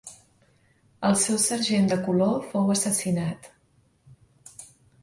El 1.09 1.17
seu 1.25 1.37
sergent 1.43 1.91
de 1.93 1.99
color 2.09 2.35
fou 2.55 2.75
assassinat. 2.79 3.53